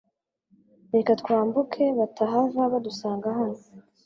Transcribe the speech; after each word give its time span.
Reka 0.93 1.11
twambuke 1.21 1.83
batahava 1.99 2.61
badusanga 2.73 3.27
hano. 3.37 3.59